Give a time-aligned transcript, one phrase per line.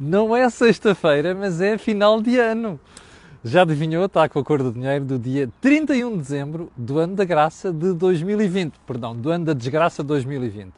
[0.00, 2.78] Não é sexta-feira, mas é final de ano.
[3.42, 4.04] Já adivinhou?
[4.04, 7.72] Está com a cor do dinheiro do dia 31 de dezembro do ano da graça
[7.72, 8.74] de 2020.
[8.86, 10.72] Perdão, do ano da desgraça de 2020.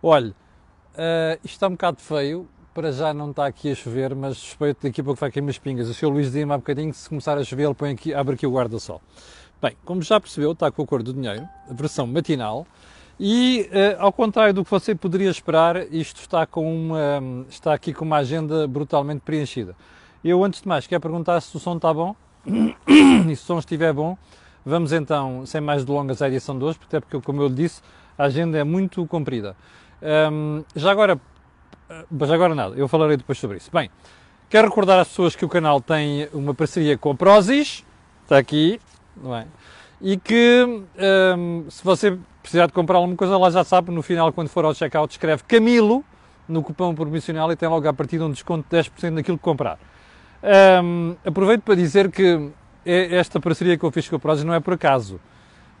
[0.00, 2.48] Olha, uh, isto está um bocado feio.
[2.72, 5.58] Para já não está aqui a chover, mas suspeito daqui a pouco vai cair umas
[5.58, 5.88] pingas.
[5.88, 6.06] O Sr.
[6.06, 8.52] Luís dizia-me há bocadinho que se começar a chover, ele põe aqui, abre aqui o
[8.52, 9.02] guarda-sol.
[9.60, 12.66] Bem, como já percebeu, está com a cor do dinheiro, a versão matinal.
[13.18, 17.92] E, uh, ao contrário do que você poderia esperar, isto está, com uma, está aqui
[17.92, 19.76] com uma agenda brutalmente preenchida.
[20.24, 22.16] Eu, antes de mais, quero perguntar se o som está bom.
[23.28, 24.18] e se o som estiver bom,
[24.64, 27.82] vamos então, sem mais delongas, à edição de hoje, até porque, como eu disse,
[28.18, 29.56] a agenda é muito comprida.
[30.02, 31.20] Um, já agora,
[31.88, 33.70] eh, já agora nada, eu falarei depois sobre isso.
[33.72, 33.90] Bem,
[34.50, 37.84] quero recordar às pessoas que o canal tem uma parceria com a Prozis,
[38.22, 38.80] está aqui,
[39.16, 39.46] não é?
[40.00, 40.66] E que
[41.38, 44.66] um, se você precisar de comprar alguma coisa, lá já sabe, no final, quando for
[44.66, 46.04] ao checkout, escreve Camilo
[46.46, 49.78] no cupom promocional e tem logo a partir um desconto de 10% daquilo que comprar.
[50.82, 52.50] Um, aproveito para dizer que
[52.84, 55.18] é esta parceria que eu fiz com a Prozis não é por acaso.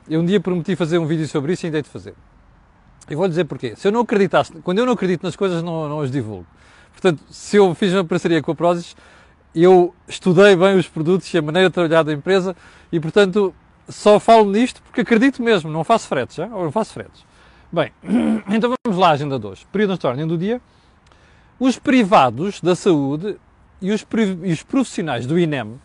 [0.08, 2.14] Eu um dia prometi fazer um vídeo sobre isso e ainda de fazer.
[3.10, 3.76] E vou dizer porquê.
[3.76, 6.46] Se eu não acreditasse, quando eu não acredito nas coisas, não, não as divulgo.
[6.92, 8.96] Portanto, se eu fiz uma parceria com a Prozis,
[9.54, 12.56] eu estudei bem os produtos e a maneira de trabalhar da empresa
[12.90, 13.54] e, portanto,
[13.88, 16.46] só falo nisto porque acredito mesmo, não faço fretes, já?
[16.46, 17.24] Ou não faço fretes.
[17.72, 17.92] Bem,
[18.48, 19.66] então vamos lá à agenda de hoje.
[19.70, 20.60] Período de ordem do dia.
[21.58, 23.36] Os privados da saúde
[23.80, 24.06] e os,
[24.42, 25.80] e os profissionais do INEM,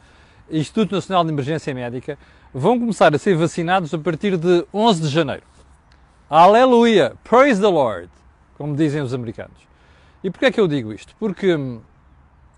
[0.50, 2.17] Instituto Nacional de Emergência Médica,
[2.53, 5.44] vão começar a ser vacinados a partir de 11 de janeiro.
[6.30, 7.14] Aleluia!
[7.23, 8.09] Praise the Lord!
[8.58, 9.58] Como dizem os americanos.
[10.23, 11.16] E porquê é que eu digo isto?
[11.20, 11.81] Porque hum,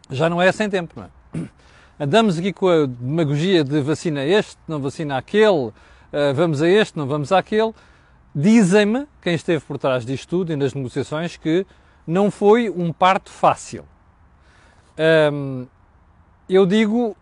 [0.09, 1.47] já não é sem tempo, não é?
[2.01, 5.71] Andamos aqui com a demagogia de vacina este, não vacina aquele,
[6.11, 7.75] eh, vamos a este, não vamos àquele.
[8.33, 11.63] Dizem-me, quem esteve por trás disto tudo e nas negociações, que
[12.07, 13.85] não foi um parto fácil.
[16.49, 17.15] eu digo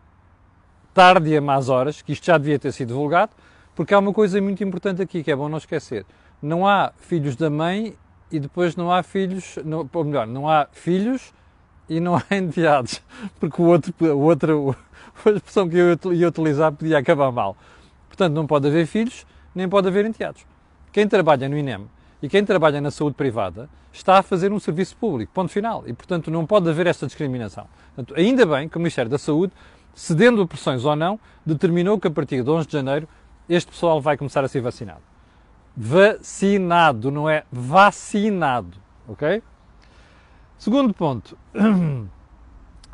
[0.94, 3.34] tarde e a más horas, que isto já devia ter sido divulgado,
[3.76, 6.06] porque há uma coisa muito importante aqui que é bom não esquecer.
[6.42, 7.98] Não há filhos da mãe
[8.32, 11.34] e depois não há filhos, não, ou melhor, não há filhos
[11.90, 13.02] e não há enteados,
[13.40, 14.76] porque o outro, o outro,
[15.26, 17.58] a expressão que eu ia utilizar podia acabar mal.
[18.08, 20.46] Portanto, não pode haver filhos, nem pode haver enteados.
[20.92, 21.88] Quem trabalha no INEM
[22.22, 25.94] e quem trabalha na saúde privada está a fazer um serviço público, ponto final, e
[25.94, 27.66] portanto não pode haver esta discriminação.
[27.96, 29.54] Portanto, ainda bem que o Ministério da Saúde,
[29.94, 33.08] cedendo a pressões ou não, determinou que a partir de 11 de janeiro
[33.48, 35.02] este pessoal vai começar a ser vacinado.
[35.76, 39.42] Vacinado, não é vacinado, ok?
[40.60, 41.38] Segundo ponto,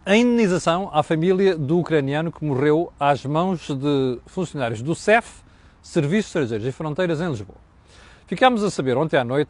[0.06, 5.42] a indenização à família do ucraniano que morreu às mãos de funcionários do CEF,
[5.82, 7.58] Serviços Estrangeiros e Fronteiras, em Lisboa.
[8.28, 9.50] Ficámos a saber ontem à noite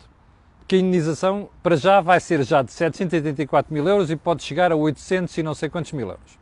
[0.66, 4.72] que a indenização para já vai ser já de 784 mil euros e pode chegar
[4.72, 6.40] a 800 e não sei quantos mil euros.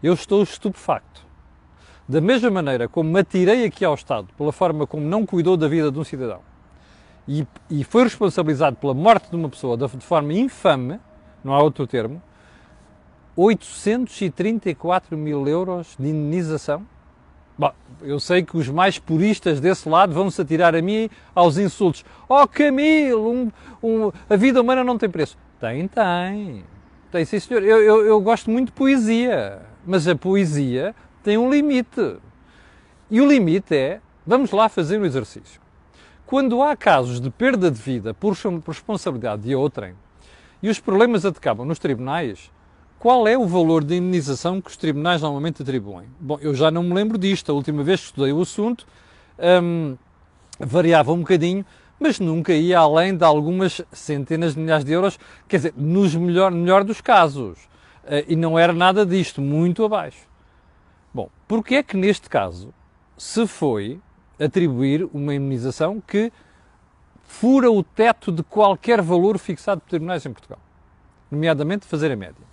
[0.00, 1.26] Eu estou estupefacto.
[2.08, 5.66] Da mesma maneira como me atirei aqui ao Estado pela forma como não cuidou da
[5.66, 6.40] vida de um cidadão,
[7.26, 11.00] e, e foi responsabilizado pela morte de uma pessoa de forma infame,
[11.42, 12.22] não há outro termo,
[13.36, 16.86] 834 mil euros de indenização?
[17.56, 21.56] Bom, eu sei que os mais puristas desse lado vão se atirar a mim aos
[21.56, 22.04] insultos.
[22.28, 23.52] Oh Camilo, um,
[23.82, 25.38] um, a vida humana não tem preço.
[25.60, 26.64] Tem, tem.
[27.12, 27.62] Tem, sim senhor.
[27.62, 32.16] Eu, eu, eu gosto muito de poesia, mas a poesia tem um limite.
[33.08, 35.63] E o limite é, vamos lá fazer um exercício.
[36.26, 38.34] Quando há casos de perda de vida por
[38.66, 39.94] responsabilidade de outrem
[40.62, 42.50] e os problemas acabam nos tribunais,
[42.98, 46.08] qual é o valor de indenização que os tribunais normalmente atribuem?
[46.18, 47.52] Bom, eu já não me lembro disto.
[47.52, 48.86] A última vez que estudei o assunto
[49.62, 49.98] hum,
[50.58, 51.66] variava um bocadinho,
[52.00, 56.50] mas nunca ia além de algumas centenas de milhares de euros, quer dizer, nos melhor,
[56.50, 57.58] melhor dos casos.
[58.04, 60.26] Uh, e não era nada disto, muito abaixo.
[61.12, 62.72] Bom, porque é que neste caso
[63.16, 64.00] se foi
[64.38, 66.32] atribuir uma imunização que
[67.22, 70.58] fura o teto de qualquer valor fixado por tribunais em Portugal,
[71.30, 72.44] nomeadamente fazer a média.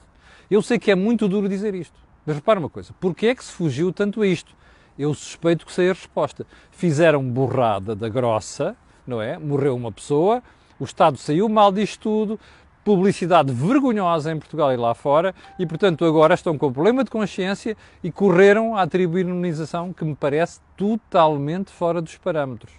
[0.49, 3.43] Eu sei que é muito duro dizer isto, mas repara uma coisa, porquê é que
[3.43, 4.55] se fugiu tanto a isto?
[4.97, 6.45] Eu suspeito que sei a resposta.
[6.69, 8.75] Fizeram borrada da grossa,
[9.07, 9.37] não é?
[9.37, 10.43] Morreu uma pessoa,
[10.79, 12.39] o Estado saiu mal disto tudo,
[12.83, 17.77] publicidade vergonhosa em Portugal e lá fora e, portanto, agora estão com problema de consciência
[18.03, 22.73] e correram a atribuir imunização que me parece totalmente fora dos parâmetros.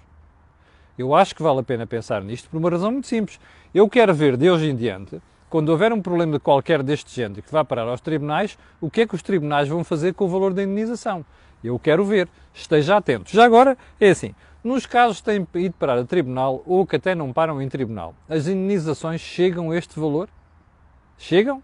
[0.99, 3.41] Eu acho que vale a pena pensar nisto por uma razão muito simples.
[3.75, 7.43] Eu quero ver de hoje em diante, quando houver um problema de qualquer deste género
[7.43, 10.29] que vá parar aos tribunais, o que é que os tribunais vão fazer com o
[10.29, 11.25] valor da indenização.
[11.63, 12.29] Eu quero ver.
[12.53, 13.31] Esteja atento.
[13.31, 17.15] Já agora, é assim, nos casos que têm ido parar a tribunal ou que até
[17.15, 20.29] não param em tribunal, as indenizações chegam a este valor?
[21.19, 21.63] Chegam?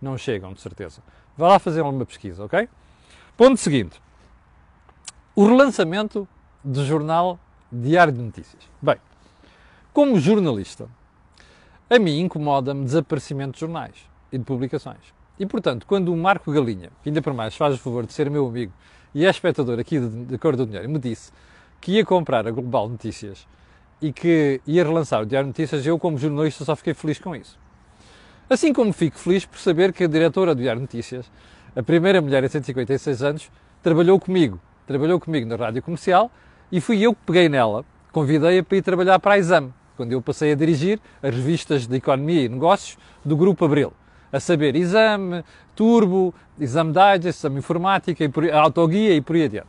[0.00, 1.02] Não chegam, de certeza.
[1.36, 2.68] Vá lá fazer uma pesquisa, ok?
[3.36, 4.00] Ponto seguinte.
[5.34, 6.26] O relançamento
[6.64, 7.38] do jornal
[7.70, 8.62] Diário de Notícias.
[8.80, 8.96] Bem,
[9.92, 10.88] como jornalista,
[11.88, 13.96] a mim incomoda-me desaparecimento de jornais
[14.32, 15.14] e de publicações.
[15.38, 18.30] E, portanto, quando o Marco Galinha, que ainda por mais faz o favor de ser
[18.30, 18.72] meu amigo
[19.14, 21.32] e é espectador aqui de, de Cor do Dinheiro, me disse
[21.80, 23.46] que ia comprar a Global Notícias
[24.00, 27.58] e que ia relançar o Diário Notícias, eu, como jornalista, só fiquei feliz com isso.
[28.48, 31.30] Assim como fico feliz por saber que a diretora do Diário Notícias,
[31.76, 33.50] a primeira mulher em 156 anos,
[33.82, 34.58] trabalhou comigo.
[34.86, 36.30] Trabalhou comigo na rádio comercial
[36.72, 40.20] e fui eu que peguei nela, convidei-a para ir trabalhar para a Exame, quando eu
[40.20, 43.92] passei a dirigir as revistas de economia e negócios do Grupo Abril.
[44.32, 45.44] A saber, Exame,
[45.74, 49.68] Turbo, Exame Digest, Exame Informática, e por, Autoguia e por aí adiante.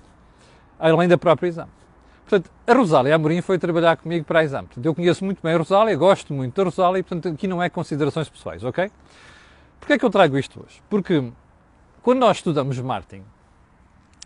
[0.79, 1.80] Além da própria Exame.
[2.27, 4.67] Portanto, a Rosália Amorim foi trabalhar comigo para a exame.
[4.83, 7.69] Eu conheço muito bem a Rosália, gosto muito da Rosália e, portanto, aqui não é
[7.69, 8.89] considerações pessoais, ok?
[9.79, 10.81] Porquê é que eu trago isto hoje?
[10.89, 11.31] Porque
[12.01, 13.23] quando nós estudamos marketing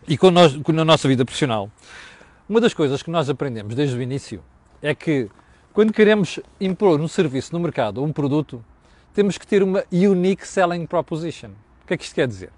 [0.08, 1.72] e quando nós, na nossa vida profissional,
[2.48, 4.44] uma das coisas que nós aprendemos desde o início
[4.82, 5.30] é que
[5.74, 8.64] quando queremos impor um serviço no mercado ou um produto,
[9.14, 11.50] temos que ter uma unique selling proposition.
[11.84, 12.52] O que é que isto quer dizer?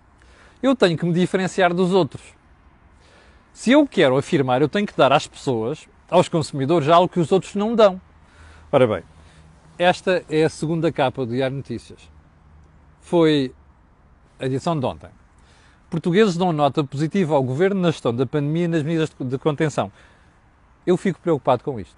[0.61, 2.21] Eu tenho que me diferenciar dos outros.
[3.57, 7.31] Se eu quero afirmar, eu tenho que dar às pessoas, aos consumidores, algo que os
[7.31, 7.99] outros não dão.
[8.71, 9.03] Ora bem,
[9.79, 12.07] esta é a segunda capa do Diário Notícias.
[13.01, 13.51] Foi
[14.39, 15.09] a edição de ontem.
[15.89, 19.91] Portugueses dão nota positiva ao governo na gestão da pandemia e nas medidas de contenção.
[20.85, 21.97] Eu fico preocupado com isto.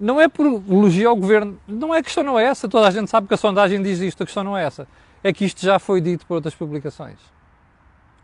[0.00, 2.90] Não é por elogio ao governo, não é a questão não é essa, toda a
[2.90, 4.88] gente sabe que a sondagem diz isto, a questão não é essa.
[5.22, 7.20] É que isto já foi dito por outras publicações.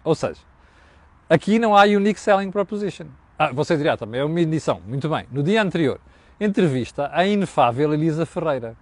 [0.02, 0.40] Ou seja,
[1.28, 3.06] Aqui não há Unique Selling Proposition.
[3.36, 4.80] Ah, você dirá também, é uma edição.
[4.86, 5.26] Muito bem.
[5.32, 5.98] No dia anterior,
[6.40, 8.76] entrevista à inefável Elisa Ferreira,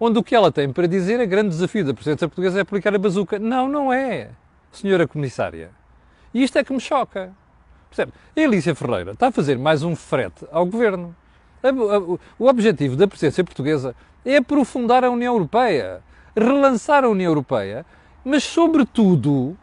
[0.00, 2.94] onde o que ela tem para dizer é grande desafio da presidência portuguesa é aplicar
[2.94, 3.38] a bazuca.
[3.38, 4.30] Não, não é,
[4.72, 5.70] senhora comissária.
[6.32, 7.30] E isto é que me choca.
[7.90, 8.12] Percebe?
[8.34, 11.14] A Elisa Ferreira está a fazer mais um frete ao governo.
[12.38, 13.94] O objetivo da presidência portuguesa
[14.24, 16.00] é aprofundar a União Europeia,
[16.34, 17.84] relançar a União Europeia,
[18.24, 19.58] mas, sobretudo,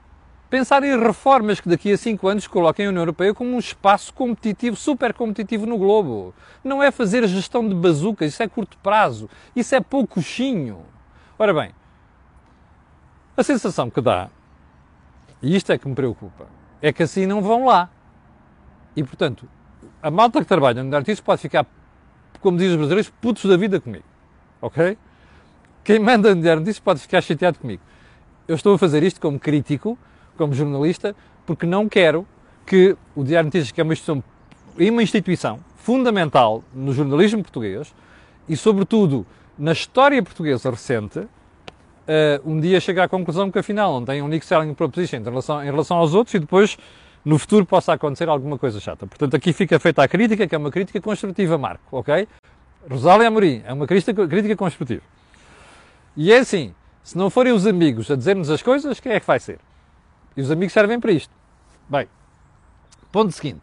[0.49, 4.13] pensar em reformas que daqui a cinco anos coloquem a União Europeia como um espaço
[4.13, 6.33] competitivo, super competitivo no globo.
[6.63, 10.81] Não é fazer gestão de bazucas, isso é curto prazo, isso é poucochinho.
[11.37, 11.71] Ora bem,
[13.37, 14.29] a sensação que dá,
[15.41, 16.47] e isto é que me preocupa,
[16.81, 17.89] é que assim não vão lá.
[18.95, 19.47] E, portanto,
[20.01, 21.65] a malta que trabalha no artista pode ficar,
[22.41, 24.03] como dizem os brasileiros, putos da vida comigo.
[24.61, 24.97] Ok?
[25.83, 27.81] Quem manda no Diário Notícias pode ficar chateado comigo.
[28.47, 29.97] Eu estou a fazer isto como crítico,
[30.39, 31.13] como jornalista,
[31.45, 32.25] porque não quero
[32.65, 34.23] que o Diário Notícias, que é uma instituição,
[34.79, 37.93] uma instituição fundamental no jornalismo português
[38.47, 39.25] e, sobretudo,
[39.57, 41.29] na história portuguesa recente, uh,
[42.45, 45.61] um dia chegue à conclusão que afinal não tem um unique selling proposition em relação,
[45.61, 46.77] em relação aos outros e depois
[47.25, 49.05] no futuro possa acontecer alguma coisa chata.
[49.05, 52.27] Portanto, aqui fica feita a crítica, que é uma crítica construtiva, Marco, ok?
[52.89, 55.01] Rosália Amorim, é uma crítica, crítica construtiva.
[56.15, 59.27] E é assim, se não forem os amigos a dizer-nos as coisas, quem é que
[59.27, 59.59] vai ser?
[60.35, 61.33] E os amigos servem para isto.
[61.87, 62.07] Bem,
[63.11, 63.61] ponto seguinte.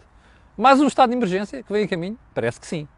[0.57, 2.19] Mais um estado de emergência que vem a caminho?
[2.35, 2.89] Parece que sim.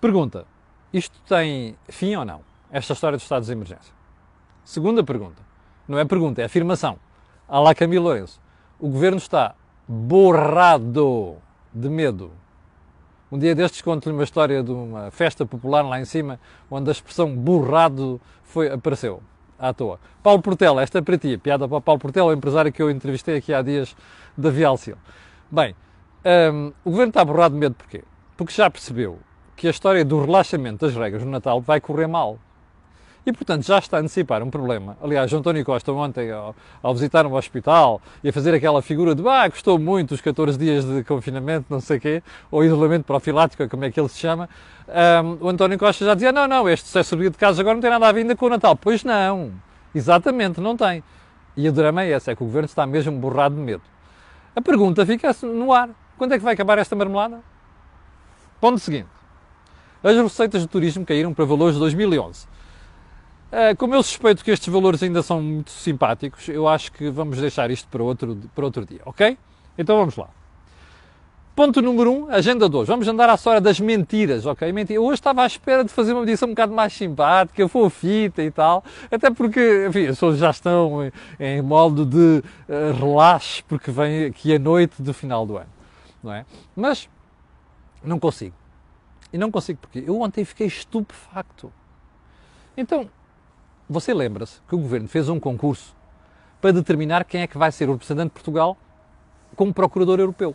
[0.00, 0.46] Pergunta:
[0.92, 2.42] isto tem fim ou não?
[2.70, 3.94] Esta história dos estados de emergência.
[4.64, 5.42] Segunda pergunta.
[5.86, 6.98] Não é pergunta, é afirmação.
[7.48, 8.40] Alá Camilo Lourenço.
[8.78, 9.54] O governo está
[9.86, 11.36] borrado
[11.72, 12.32] de medo.
[13.30, 16.38] Um dia destes conto-lhe uma história de uma festa popular lá em cima,
[16.70, 19.22] onde a expressão borrado foi, apareceu
[19.58, 19.98] à toa.
[20.22, 23.36] Paulo Portela, esta é para ti, piada para Paulo Portela, o empresário que eu entrevistei
[23.36, 23.96] aqui há dias
[24.36, 24.96] da Vialcil.
[25.50, 25.74] Bem,
[26.52, 28.02] um, o governo está borrado de medo porquê?
[28.36, 29.18] Porque já percebeu
[29.56, 32.38] que a história do relaxamento das regras no Natal vai correr mal.
[33.26, 34.98] E, portanto, já está a antecipar um problema.
[35.02, 39.14] Aliás, João António Costa, ontem, ao, ao visitar um hospital e a fazer aquela figura
[39.14, 43.04] de ah, gostou muito os 14 dias de confinamento, não sei o quê, ou isolamento
[43.04, 44.48] profilático, como é que ele se chama,
[44.86, 47.90] um, o António Costa já dizia: não, não, este sucesso de casos agora não tem
[47.90, 48.76] nada a ver ainda com o Natal.
[48.76, 49.52] Pois não,
[49.94, 51.02] exatamente, não tem.
[51.56, 53.82] E o drama é esse: é que o governo está mesmo borrado de medo.
[54.54, 55.88] A pergunta fica no ar:
[56.18, 57.40] quando é que vai acabar esta marmelada?
[58.60, 59.08] Ponto seguinte:
[60.02, 62.46] as receitas de turismo caíram para valores de 2011.
[63.56, 67.38] Ah, como eu suspeito que estes valores ainda são muito simpáticos, eu acho que vamos
[67.38, 69.38] deixar isto para outro, para outro dia, ok?
[69.78, 70.28] Então vamos lá.
[71.54, 72.88] Ponto número 1, um, agenda 2.
[72.88, 74.72] Vamos andar à história das mentiras, ok?
[74.72, 74.98] Mentira.
[74.98, 78.50] Eu hoje estava à espera de fazer uma edição um bocado mais simpática, fofita e
[78.50, 83.92] tal, até porque, enfim, as pessoas já estão em, em modo de uh, relaxe, porque
[83.92, 85.70] vem aqui a noite do final do ano,
[86.20, 86.44] não é?
[86.74, 87.08] Mas
[88.02, 88.56] não consigo.
[89.32, 91.72] E não consigo porque eu ontem fiquei estupefacto.
[92.76, 93.08] Então,
[93.88, 95.94] você lembra-se que o governo fez um concurso
[96.60, 98.76] para determinar quem é que vai ser o representante de Portugal
[99.54, 100.54] como procurador europeu.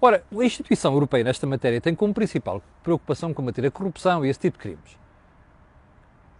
[0.00, 4.38] Ora, a instituição europeia nesta matéria tem como principal preocupação combater a corrupção e esse
[4.38, 4.98] tipo de crimes.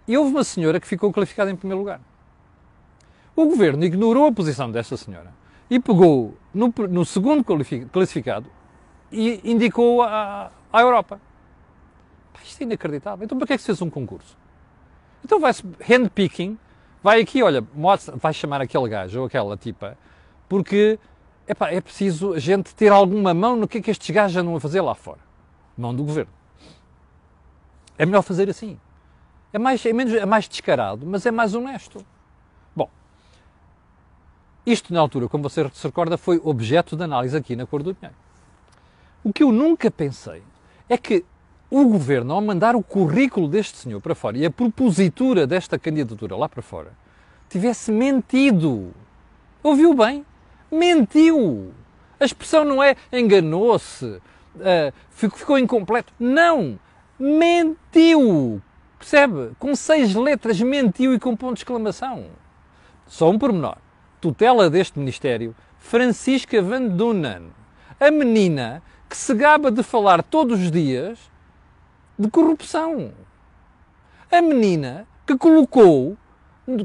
[0.07, 2.01] E houve uma senhora que ficou qualificada em primeiro lugar.
[3.35, 5.33] O governo ignorou a posição desta senhora
[5.69, 7.45] e pegou no, no segundo
[7.91, 8.51] classificado
[9.11, 11.21] e indicou à, Europa.
[12.45, 13.25] Isto é inacreditável.
[13.25, 14.38] Então para que é que se fez um concurso?
[15.25, 16.59] Então vai-se handpicking,
[17.03, 17.65] vai aqui, olha,
[18.17, 19.97] vai chamar aquele gajo ou aquela tipa,
[20.49, 20.99] porque
[21.47, 24.55] epá, é preciso a gente ter alguma mão no que é que estes gajos andam
[24.57, 25.21] a fazer lá fora.
[25.77, 26.33] Mão do governo.
[27.97, 28.79] É melhor fazer assim.
[29.53, 32.05] É mais, é, menos, é mais descarado, mas é mais honesto.
[32.77, 32.89] Bom,
[34.67, 37.95] isto na altura, como você se recorda, foi objeto de análise aqui na Cor do
[37.95, 38.17] Dinheiro.
[39.25, 40.43] O que eu nunca pensei
[40.89, 41.25] é que
[41.71, 46.37] o governo, ao mandar o currículo deste senhor para fora e a propositura desta candidatura
[46.37, 46.93] lá para fora,
[47.49, 48.93] tivesse mentido.
[49.63, 50.25] Ouviu bem?
[50.71, 51.73] Mentiu!
[52.19, 56.13] A expressão não é enganou-se, uh, ficou incompleto.
[56.19, 56.79] Não!
[57.19, 58.63] Mentiu!
[58.99, 59.53] Percebe?
[59.59, 62.27] Com seis letras, mentiu e com ponto de exclamação.
[63.07, 63.77] Só um pormenor.
[64.21, 67.53] Tutela deste Ministério, Francisca Van Dunen,
[68.01, 71.19] a menina que se gaba de falar todos os dias
[72.19, 73.13] de corrupção.
[74.31, 76.17] A menina que colocou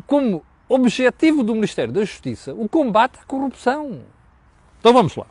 [0.08, 4.02] como objetivo do Ministério da Justiça o combate à corrupção.
[4.80, 5.25] Então vamos lá.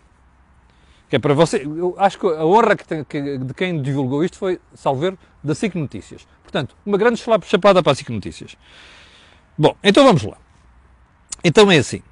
[1.08, 4.24] Que é para você, eu acho que a honra que tem, que, de quem divulgou
[4.24, 6.26] isto foi, salver, da SIC Notícias.
[6.42, 8.56] Portanto, uma grande chapada para a SIC Notícias.
[9.56, 10.38] Bom, então vamos lá.
[11.44, 12.02] Então é assim.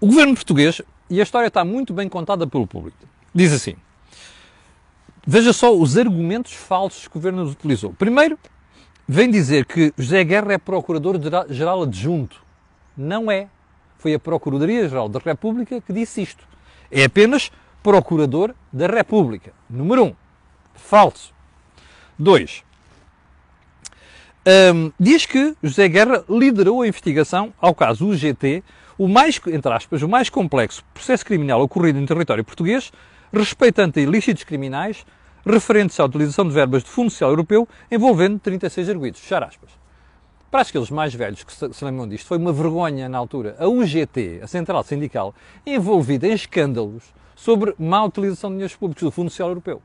[0.00, 2.96] O governo português, e a história está muito bem contada pelo público,
[3.34, 3.76] diz assim:
[5.28, 7.92] Veja só os argumentos falsos que o governo utilizou.
[7.92, 8.38] Primeiro,
[9.08, 12.40] vem dizer que José Guerra é Procurador-Geral Adjunto.
[12.96, 13.48] Não é.
[13.98, 16.46] Foi a Procuradoria-Geral da República que disse isto.
[16.92, 17.50] É apenas
[17.82, 19.52] Procurador da República.
[19.68, 20.06] Número 1.
[20.06, 20.14] Um,
[20.76, 21.34] falso.
[22.16, 22.62] 2.
[24.46, 28.62] Um, diz que José Guerra liderou a investigação ao caso UGT,
[28.96, 32.92] o mais, entre aspas, o mais complexo processo criminal ocorrido em território português,
[33.32, 35.04] respeitante a ilícitos criminais
[35.46, 39.20] referentes à utilização de verbas de Fundo Social Europeu envolvendo 36 arguidos.
[39.20, 39.70] Fechar aspas.
[40.50, 43.56] Para aqueles mais velhos que se lembram disto, foi uma vergonha na altura.
[43.58, 45.34] A UGT, a Central Sindical,
[45.64, 49.82] envolvida em escândalos sobre má utilização de dinheiros públicos do Fundo Social Europeu.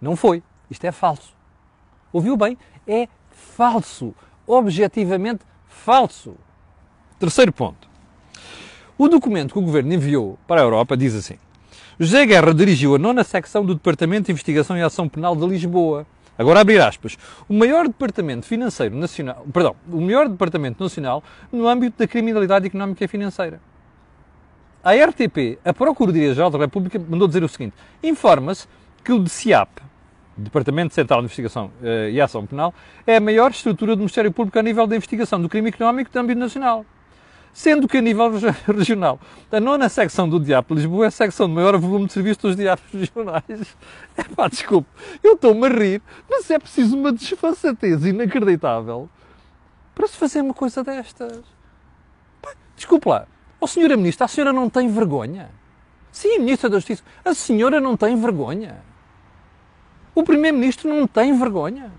[0.00, 0.42] Não foi.
[0.70, 1.34] Isto é falso.
[2.12, 2.58] Ouviu bem?
[2.86, 4.14] É falso.
[4.46, 6.34] Objetivamente falso.
[7.18, 7.88] Terceiro ponto.
[8.98, 11.38] O documento que o Governo enviou para a Europa diz assim:
[12.02, 16.04] José Guerra dirigiu a nona secção do Departamento de Investigação e Ação Penal de Lisboa.
[16.36, 17.16] Agora abrir aspas.
[17.48, 23.04] O maior departamento financeiro nacional, perdão, o maior departamento nacional no âmbito da criminalidade económica
[23.04, 23.60] e financeira.
[24.82, 28.66] A RTP, a Procuradoria-Geral da República, mandou dizer o seguinte: informa-se
[29.04, 29.70] que o DCIAP,
[30.36, 32.74] Departamento Central de Investigação uh, e Ação Penal,
[33.06, 36.18] é a maior estrutura do Ministério Público a nível da investigação do crime económico de
[36.18, 36.84] âmbito nacional.
[37.52, 38.30] Sendo que a nível
[38.66, 42.12] regional, a nona secção do Diabo de Lisboa é a secção de maior volume de
[42.14, 43.76] serviço dos diabos regionais.
[44.16, 44.88] É pá, desculpe,
[45.22, 49.08] eu estou-me a rir, mas é preciso uma desfaçatez inacreditável
[49.94, 51.42] para se fazer uma coisa destas.
[52.40, 53.26] Pá, desculpe lá,
[53.60, 55.50] ó oh, senhora Ministra, a senhora não tem vergonha?
[56.10, 58.82] Sim, Ministra da Justiça, a senhora não tem vergonha?
[60.14, 61.90] O Primeiro-Ministro não tem vergonha?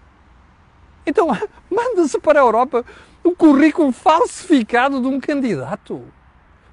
[1.05, 1.27] Então,
[1.69, 2.85] manda-se para a Europa
[3.23, 6.03] o currículo falsificado de um candidato.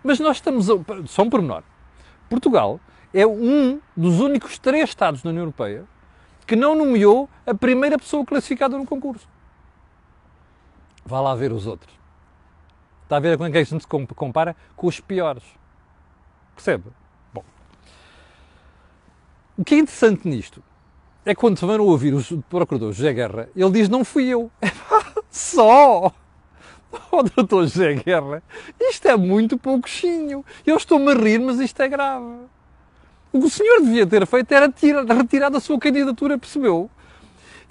[0.03, 0.69] Mas nós estamos.
[0.69, 0.75] A...
[1.07, 1.63] Só um pormenor.
[2.29, 2.81] Portugal
[3.13, 5.85] é um dos únicos três Estados da União Europeia
[6.47, 9.29] que não nomeou a primeira pessoa classificada no concurso.
[11.05, 11.93] Vá lá ver os outros.
[13.05, 14.57] Está a ver com quem a gente se compara?
[14.77, 15.45] Com os piores.
[16.55, 16.85] Percebe?
[17.33, 17.45] Bom.
[19.57, 20.63] O que é interessante nisto
[21.25, 24.51] é que quando vão ouvir o procurador José Guerra, ele diz: Não fui eu.
[25.31, 26.13] Só!
[27.13, 28.43] Oh, doutor José Guerra,
[28.81, 30.45] isto é muito pouquinho.
[30.67, 32.35] Eu estou-me a rir, mas isto é grave.
[33.33, 36.91] O que o senhor devia ter feito era tirar, retirar a sua candidatura, percebeu?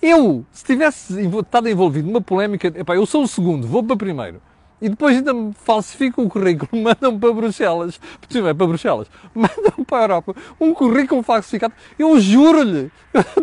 [0.01, 4.41] Eu, se tivesse estado envolvido numa polémica, epá, eu sou o segundo, vou para primeiro
[4.81, 7.99] e depois ainda falsificam o currículo, mandam para Bruxelas,
[8.33, 12.91] não é para Bruxelas, mandam para a Europa um currículo falsificado, eu juro-lhe,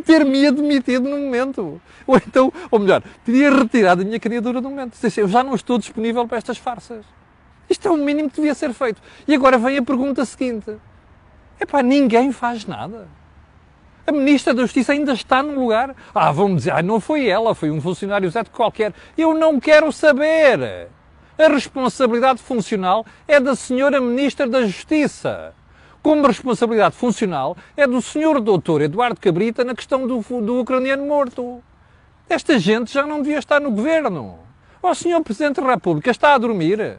[0.05, 1.81] ter-me admitido no momento.
[2.07, 4.97] Ou então, ou melhor, teria retirado a minha candidatura no momento.
[5.17, 7.05] Eu já não estou disponível para estas farsas.
[7.69, 9.03] Isto é o mínimo que devia ser feito.
[9.27, 10.77] E agora vem a pergunta seguinte:
[11.61, 13.09] epá, ninguém faz nada.
[14.07, 15.95] A Ministra da Justiça ainda está no lugar.
[16.15, 18.95] Ah, vão dizer, ah, não foi ela, foi um funcionário exato qualquer.
[19.19, 20.89] Eu não quero saber.
[21.39, 25.53] A responsabilidade funcional é da Senhora Ministra da Justiça.
[26.03, 28.41] Como responsabilidade funcional é do Sr.
[28.41, 31.63] Doutor Eduardo Cabrita na questão do, do ucraniano morto.
[32.27, 34.39] Esta gente já não devia estar no governo.
[34.83, 35.23] O Sr.
[35.23, 36.99] Presidente da República está a dormir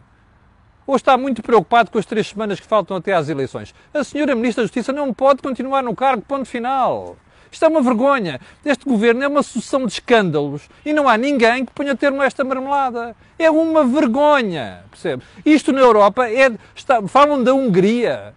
[0.86, 3.74] ou está muito preocupado com as três semanas que faltam até às eleições.
[3.92, 7.18] A senhora Ministra da Justiça não pode continuar no cargo, ponto final.
[7.52, 8.40] Isto é uma vergonha.
[8.66, 12.26] Este governo é uma sucessão de escândalos e não há ninguém que ponha termo a
[12.26, 13.16] esta marmelada.
[13.38, 15.24] É uma vergonha, percebe?
[15.46, 16.52] Isto na Europa é.
[16.76, 18.34] Está, falam da Hungria,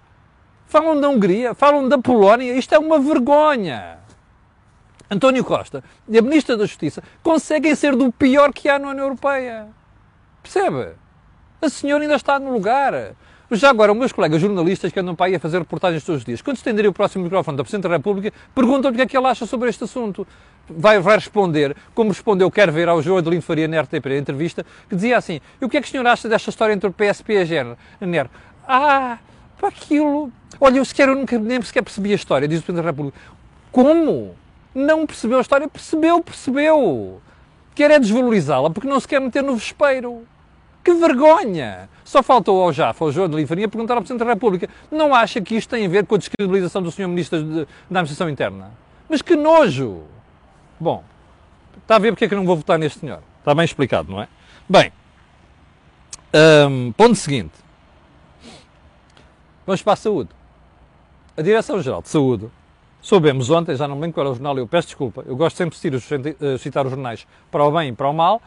[0.67, 2.55] falam da Hungria, falam da Polónia.
[2.55, 3.99] Isto é uma vergonha.
[5.11, 9.07] António Costa e a Ministra da Justiça conseguem ser do pior que há na União
[9.07, 9.67] Europeia.
[10.41, 10.95] Percebe?
[11.61, 13.15] A senhora ainda está no lugar.
[13.53, 16.41] Já agora, meus colegas jornalistas que andam para aí a fazer reportagens todos os dias,
[16.41, 19.27] quando estenderem o próximo microfone da Presidente da República, perguntam-lhe o que é que ele
[19.27, 20.25] acha sobre este assunto.
[20.69, 24.65] Vai, vai responder, como respondeu, quer ver ao João Adelino Faria na RTP, na entrevista,
[24.89, 26.93] que dizia assim, e o que é que o senhor acha desta história entre o
[26.93, 28.31] PSP e a NER?
[28.69, 29.19] Ah,
[29.59, 30.31] para aquilo...
[30.61, 33.19] Olha, eu sequer, nunca, nem sequer percebi a história, diz o Presidente da República.
[33.73, 34.37] Como?
[34.73, 35.67] Não percebeu a história?
[35.67, 37.21] Percebeu, percebeu.
[37.75, 40.25] Quer é desvalorizá-la porque não se quer meter no vespeiro.
[40.83, 41.89] Que vergonha!
[42.05, 45.41] Só faltou ao JAF, ao João de Livraria, perguntar ao Presidente da República: não acha
[45.41, 47.09] que isto tem a ver com a descredibilização do Sr.
[47.09, 48.71] Ministro de, da Administração Interna?
[49.09, 50.03] Mas que nojo!
[50.79, 51.05] Bom,
[51.83, 53.21] está a ver porque é que eu não vou votar neste senhor?
[53.39, 54.29] Está bem explicado, não é?
[54.69, 54.93] Bem,
[56.33, 57.53] um, ponto seguinte.
[59.67, 60.31] Vamos para a saúde.
[61.37, 62.49] A Direção-Geral de Saúde,
[63.01, 65.57] soubemos ontem, já não me lembro qual era o jornal, eu peço desculpa, eu gosto
[65.57, 68.43] sempre de citar os jornais para o bem e para o mal,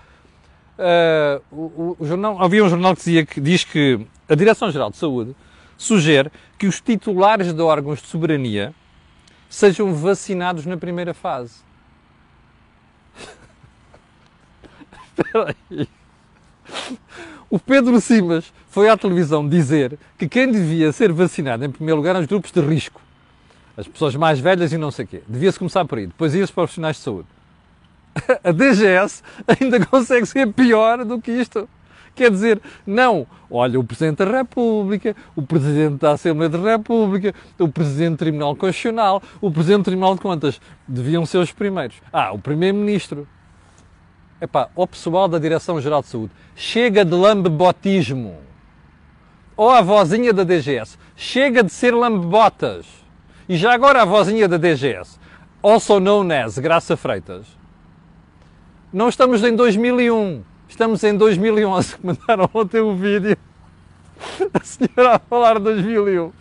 [0.78, 4.98] Uh, o, o, jornal, havia um jornal que dizia que diz que a Direção-Geral de
[4.98, 5.36] Saúde
[5.78, 8.74] sugere que os titulares de órgãos de soberania
[9.50, 11.60] sejam vacinados na primeira fase.
[15.16, 15.88] Espera aí.
[17.52, 22.12] O Pedro Simas foi à televisão dizer que quem devia ser vacinado em primeiro lugar
[22.12, 23.00] eram os grupos de risco.
[23.78, 25.22] As pessoas mais velhas e não sei o quê.
[25.28, 26.08] Devia-se começar por aí.
[26.08, 27.28] Depois ia os profissionais de saúde
[28.44, 31.68] a DGS ainda consegue ser pior do que isto.
[32.16, 37.68] Quer dizer, não, olha, o Presidente da República, o Presidente da Assembleia da República, o
[37.68, 41.96] Presidente do Tribunal Constitucional, o Presidente do Tribunal de Contas deviam ser os primeiros.
[42.12, 43.28] Ah, o Primeiro-Ministro.
[44.40, 48.36] Epá, o pessoal da Direção-Geral de Saúde, chega de lambebotismo.
[49.58, 52.86] Ou a vozinha da DGS, chega de ser lambebotas.
[53.50, 55.20] E já agora a vozinha da DGS,
[55.64, 57.63] also known as Graça Freitas
[58.94, 61.96] não estamos em 2001, estamos em 2011.
[62.04, 63.36] Mandaram ontem o um vídeo.
[64.54, 66.32] A senhora a falar de 2001.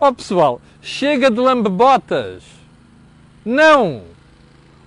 [0.00, 2.42] Ó oh, pessoal, chega de lambebotas.
[3.44, 4.02] Não!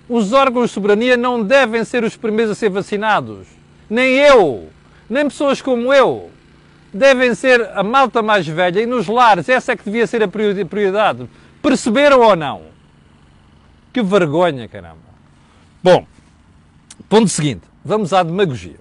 [0.10, 3.48] Os órgãos de soberania não devem ser os primeiros a ser vacinados.
[3.90, 4.70] Nem eu,
[5.10, 6.32] nem pessoas como eu.
[6.94, 9.48] Devem ser a malta mais velha e nos lares.
[9.48, 11.30] Essa é que devia ser a prioridade.
[11.62, 12.64] Perceberam ou não?
[13.94, 14.98] Que vergonha, caramba.
[15.84, 16.06] Bom,
[17.16, 18.76] Ponto seguinte, vamos à demagogia.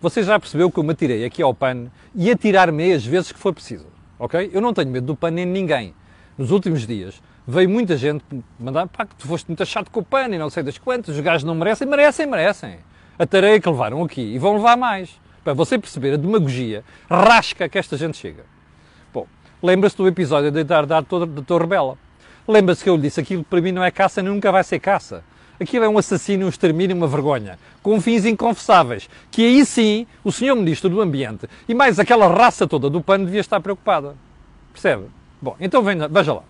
[0.00, 3.38] Você já percebeu que eu me atirei aqui ao PAN e atirar-me as vezes que
[3.38, 3.86] for preciso,
[4.18, 4.50] ok?
[4.52, 5.94] Eu não tenho medo do PAN nem de ninguém.
[6.36, 8.24] Nos últimos dias veio muita gente
[8.58, 11.14] mandar, pá, que tu foste muito chato com o PAN e não sei das quantas,
[11.14, 12.78] os gajos não merecem, merecem, merecem.
[13.16, 15.08] A tarefa que levaram aqui e vão levar mais.
[15.44, 18.44] Para você perceber a demagogia rasca que esta gente chega.
[19.14, 19.28] Bom,
[19.62, 21.96] lembra-se do episódio da Idade da Torre Bela.
[22.48, 25.22] Lembra-se que eu lhe disse aquilo para mim não é caça, nunca vai ser caça.
[25.58, 30.30] Aquilo é um assassino, um extermínio, uma vergonha, com fins inconfessáveis, que aí sim o
[30.30, 34.14] senhor Ministro do Ambiente e mais aquela raça toda do PAN devia estar preocupada.
[34.72, 35.06] Percebe?
[35.40, 36.42] Bom, então venha, veja lá.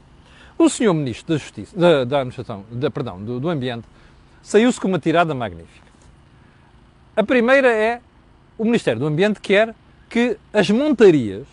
[0.58, 3.84] O senhor Ministro da Justiça, da, da Administração, da, perdão, do, do Ambiente,
[4.42, 5.86] saiu-se com uma tirada magnífica.
[7.14, 8.00] A primeira é
[8.58, 9.74] o Ministério do Ambiente quer
[10.08, 11.46] que as montarias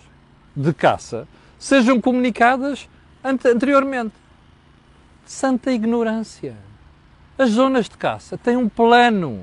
[0.56, 1.28] de caça
[1.60, 2.88] sejam comunicadas
[3.24, 4.14] anteriormente.
[5.26, 6.56] Santa ignorância.
[7.44, 9.42] As zonas de caça têm um plano.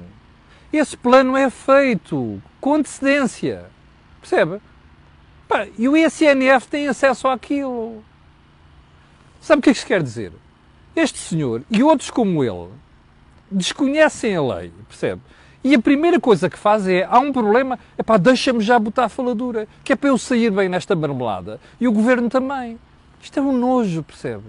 [0.72, 3.66] Esse plano é feito com antecedência.
[4.22, 4.58] Percebe?
[5.76, 8.02] E o ISNF tem acesso àquilo.
[9.38, 10.32] Sabe o que é que isto quer dizer?
[10.96, 12.70] Este senhor e outros como ele
[13.50, 15.20] desconhecem a lei, percebe?
[15.62, 19.04] E a primeira coisa que faz é, há um problema, é pá, deixa-me já botar
[19.04, 21.60] a faladura, que é para eu sair bem nesta marmelada.
[21.78, 22.78] E o governo também.
[23.20, 24.48] Isto é um nojo, percebe?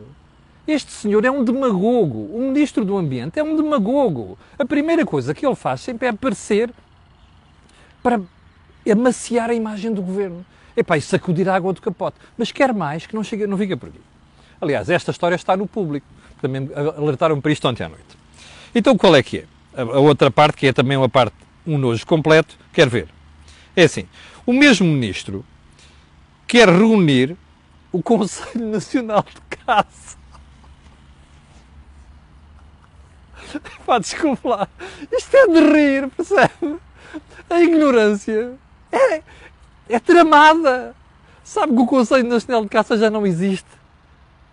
[0.72, 2.30] Este senhor é um demagogo.
[2.34, 4.40] O ministro do Ambiente é um demagogo.
[4.58, 6.72] A primeira coisa que ele faz sempre é aparecer
[8.02, 8.22] para
[8.90, 10.46] amaciar a imagem do governo.
[10.76, 12.16] Epá, e sacudir a água do capote.
[12.38, 14.00] Mas quer mais que não, chegue, não fica aqui.
[14.62, 16.08] Aliás, esta história está no público.
[16.42, 18.18] também alertaram para isto ontem à noite.
[18.74, 19.46] Então qual é que é?
[19.76, 21.36] A outra parte, que é também uma parte,
[21.68, 23.10] um nojo completo, quer ver.
[23.76, 24.08] É assim,
[24.46, 25.44] o mesmo ministro
[26.48, 27.36] quer reunir
[27.92, 30.21] o Conselho Nacional de Caça.
[33.86, 34.68] Pá, desculpe lá.
[35.12, 36.80] Isto é de rir, percebe?
[37.50, 38.54] A ignorância
[38.92, 39.22] é,
[39.90, 40.96] é tramada.
[41.44, 43.68] Sabe que o Conselho Nacional de Caça já não existe.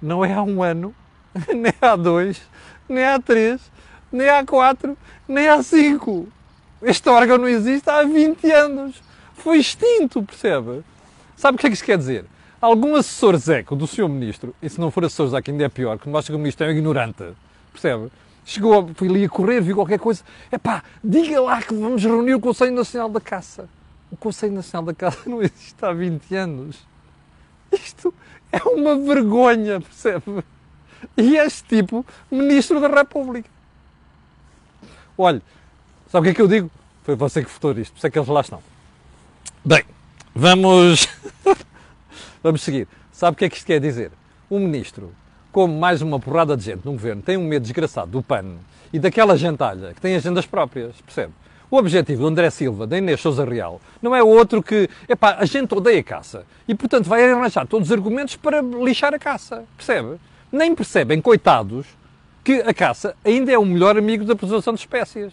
[0.01, 0.95] Não é há um ano,
[1.55, 2.41] nem há dois,
[2.89, 3.61] nem há três,
[4.13, 6.29] nem há quatro, nem há cinco.
[6.83, 9.03] Este órgão não existe há 20 anos.
[9.35, 10.83] Foi extinto, percebe?
[11.37, 12.25] Sabe o que é que isto quer dizer?
[12.61, 14.09] Algum assessor Zeco do Sr.
[14.09, 16.67] Ministro, e se não for assessor Zeco ainda é pior, que mostra que o Ministro
[16.67, 17.25] é um ignorante,
[17.73, 18.11] percebe?
[18.49, 20.25] Chegou, foi ali a correr, viu qualquer coisa.
[20.51, 23.69] Epá, diga lá que vamos reunir o Conselho Nacional da Caça.
[24.11, 26.79] O Conselho Nacional da Caça não existe há 20 anos.
[27.71, 28.15] Isto
[28.51, 30.43] é uma vergonha, percebe?
[31.15, 33.51] E este tipo, Ministro da República.
[35.19, 35.43] Olha,
[36.11, 36.71] sabe o que é que eu digo?
[37.03, 38.63] Foi você que votou isto, por isso é que eles lá estão.
[39.63, 39.85] Bem,
[40.35, 41.07] vamos.
[42.43, 42.89] vamos seguir.
[43.13, 44.11] Sabe o que é que isto quer dizer?
[44.49, 45.15] O Ministro
[45.59, 48.61] como mais uma porrada de gente no governo tem um medo desgraçado do pano
[48.93, 51.33] e daquela gentalha que tem agendas próprias, percebe?
[51.69, 55.45] O objetivo do André Silva, da Inês Sousa Real, não é outro que, epá, a
[55.45, 59.65] gente odeia a caça e, portanto, vai arranjar todos os argumentos para lixar a caça,
[59.77, 60.21] percebe?
[60.53, 61.87] Nem percebem, coitados,
[62.45, 65.33] que a caça ainda é o melhor amigo da preservação de espécies.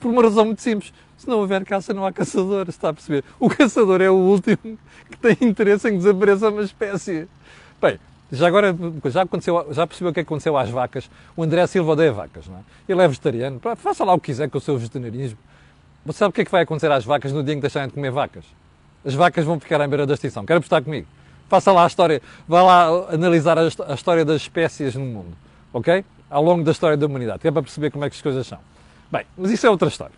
[0.00, 0.94] Por uma razão muito simples.
[1.18, 3.22] Se não houver caça, não há caçador, está a perceber?
[3.38, 4.78] O caçador é o último
[5.10, 7.28] que tem interesse em que desapareça uma espécie.
[7.82, 11.10] Bem, já agora, já, aconteceu, já percebeu o que aconteceu às vacas?
[11.34, 12.60] O André Silva odeia vacas, não é?
[12.86, 13.60] Ele é vegetariano.
[13.76, 15.38] Faça lá o que quiser com o seu vegetarianismo.
[16.04, 17.88] Você sabe o que é que vai acontecer às vacas no dia em que deixarem
[17.88, 18.44] de comer vacas?
[19.04, 20.44] As vacas vão ficar à beira da extinção.
[20.44, 21.06] Quer apostar comigo?
[21.48, 25.34] Faça lá a história, vá lá analisar a história das espécies no mundo,
[25.72, 26.04] ok?
[26.28, 28.46] Ao longo da história da humanidade, que é para perceber como é que as coisas
[28.46, 28.58] são.
[29.10, 30.14] Bem, mas isso é outra história.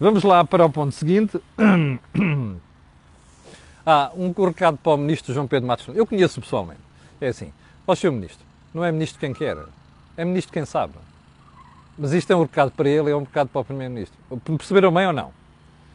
[0.00, 1.38] Vamos lá para o ponto seguinte.
[3.84, 5.94] ah, um recado para o ministro João Pedro Matos.
[5.94, 6.80] Eu conheço pessoalmente.
[7.22, 7.52] É assim,
[7.86, 8.10] ó Sr.
[8.10, 9.56] Ministro, não é Ministro quem quer,
[10.16, 10.94] é Ministro quem sabe.
[11.96, 14.18] Mas isto é um recado para ele, é um recado para o Primeiro-Ministro.
[14.44, 15.30] Perceberam bem ou não?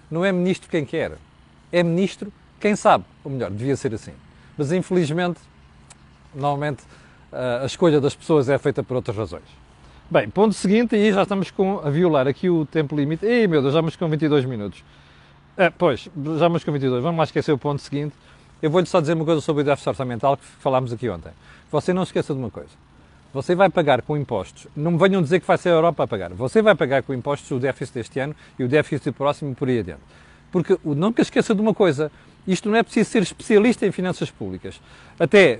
[0.10, 1.18] Não é Ministro quem quer,
[1.70, 3.04] é Ministro quem sabe.
[3.26, 4.14] Ou melhor, devia ser assim.
[4.58, 5.42] Mas infelizmente,
[6.34, 6.84] normalmente,
[7.62, 9.44] a escolha das pessoas é feita por outras razões.
[10.10, 13.26] Bem, ponto seguinte, e já estamos com, a violar aqui o tempo limite.
[13.26, 14.82] Ei meu Deus, já estamos com 22 minutos.
[15.58, 17.04] Ah, pois, já estamos com 22.
[17.04, 18.16] Vamos lá esquecer o ponto seguinte.
[18.62, 21.32] Eu vou-lhe só dizer uma coisa sobre o déficit orçamental que falámos aqui ontem.
[21.72, 22.70] Você não esqueça de uma coisa.
[23.34, 24.68] Você vai pagar com impostos.
[24.76, 26.34] Não me venham dizer que vai ser a Europa a pagar.
[26.34, 29.80] Você vai pagar com impostos o déficit deste ano e o déficit próximo por aí
[29.80, 30.02] adiante.
[30.52, 32.12] Porque nunca esqueça de uma coisa.
[32.48, 34.82] Isto não é preciso ser especialista em finanças públicas.
[35.20, 35.60] Até eh,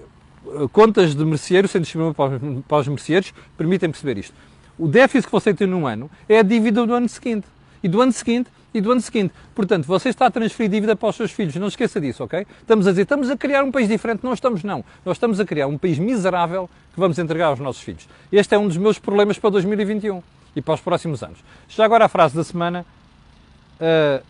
[0.72, 4.34] contas de merceeiros, sem disciplina para os merceeiros, permitem perceber isto.
[4.80, 7.46] O déficit que você tem num ano é a dívida do ano seguinte.
[7.84, 9.34] E do ano seguinte e do ano seguinte.
[9.56, 12.46] Portanto, você está a transferir dívida para os seus filhos, não esqueça disso, ok?
[12.62, 14.86] Estamos a dizer, estamos a criar um país diferente, não estamos não.
[15.04, 18.08] Nós estamos a criar um país miserável que vamos entregar aos nossos filhos.
[18.32, 20.22] Este é um dos meus problemas para 2021
[20.56, 21.40] e para os próximos anos.
[21.68, 22.86] Já agora a frase da semana.
[23.80, 24.24] Uh,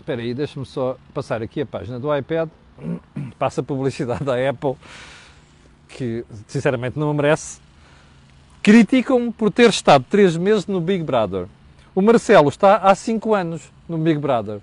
[0.00, 2.48] espera aí, deixa-me só passar aqui a página do iPad.
[3.38, 4.74] Passa a publicidade da Apple,
[5.88, 7.60] que sinceramente não merece.
[8.60, 11.46] Criticam-me por ter estado três meses no Big Brother.
[11.94, 14.60] O Marcelo está há 5 anos no Big Brother.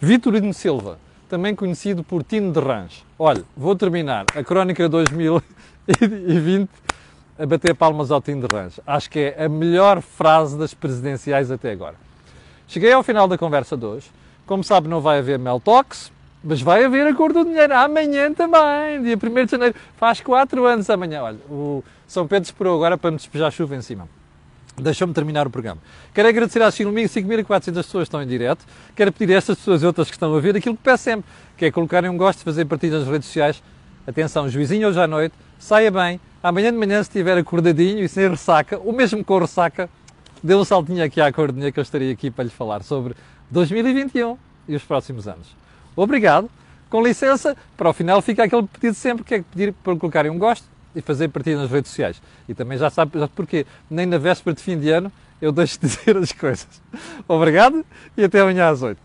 [0.00, 3.04] Vitorino Silva, também conhecido por Tino de Rãs.
[3.18, 6.68] Olha, vou terminar a Crónica 2020
[7.38, 8.78] a bater palmas ao Tino de Rãs.
[8.86, 11.96] Acho que é a melhor frase das presidenciais até agora.
[12.68, 14.10] Cheguei ao final da conversa de hoje.
[14.46, 18.32] Como sabe, não vai haver Mel Talks, mas vai haver a cor do dinheiro amanhã
[18.32, 19.74] também, dia 1 de janeiro.
[19.96, 21.22] Faz 4 anos amanhã.
[21.22, 24.08] Olha, o São Pedro esperou agora para me despejar chuva em cima.
[24.76, 25.80] Deixou-me terminar o programa.
[26.12, 28.64] Quero agradecer às 5.400 pessoas que estão em direto.
[28.96, 31.30] Quero pedir a estas pessoas e outras que estão a ver aquilo que peço sempre,
[31.56, 33.62] que é colocarem um gosto, fazer partilhas nas redes sociais.
[34.06, 36.20] Atenção, juizinho hoje à noite, saia bem.
[36.42, 39.88] Amanhã de manhã, se estiver acordadinho e sem ressaca, ou mesmo com ressaca,
[40.42, 43.14] dê um saltinho aqui à cordinha que eu estarei aqui para lhe falar sobre
[43.50, 44.36] 2021
[44.68, 45.56] e os próximos anos.
[45.96, 46.50] Obrigado.
[46.90, 50.38] Com licença, para o final fica aquele pedido sempre, que é pedir para colocarem um
[50.38, 52.20] gosto, e fazer partida nas redes sociais.
[52.48, 53.66] E também já sabe já porquê.
[53.90, 56.68] Nem na véspera de fim de ano eu deixo de dizer as coisas.
[57.28, 57.84] Obrigado
[58.16, 58.98] e até amanhã às 8.